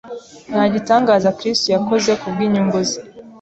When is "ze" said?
2.89-2.99